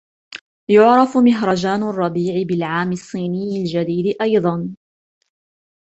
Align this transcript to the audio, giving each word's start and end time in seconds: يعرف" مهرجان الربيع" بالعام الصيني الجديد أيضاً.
يعرف" 0.69 1.17
مهرجان 1.27 1.83
الربيع" 1.83 2.43
بالعام 2.47 2.91
الصيني 2.91 3.61
الجديد 3.61 4.15
أيضاً. 4.21 4.75